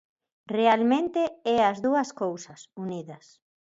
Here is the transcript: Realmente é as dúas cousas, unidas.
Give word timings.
Realmente 0.57 1.21
é 1.55 1.57
as 1.71 1.77
dúas 1.85 2.09
cousas, 2.21 2.59
unidas. 2.83 3.25